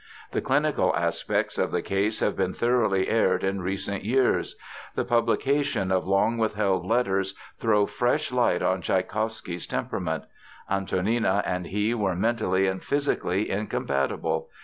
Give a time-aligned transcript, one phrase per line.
[0.31, 4.55] The clinical aspects of the case have been thoroughly aired in recent years.
[4.95, 10.23] The publication of long withheld letters throw fresh light on Tschaikowsky's temperament.
[10.67, 14.49] Antonina and he were mentally and physically incompatible.